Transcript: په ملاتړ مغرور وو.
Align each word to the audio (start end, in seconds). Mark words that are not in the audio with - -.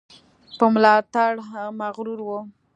په 0.57 0.65
ملاتړ 0.73 1.31
مغرور 1.79 2.19
وو. 2.27 2.39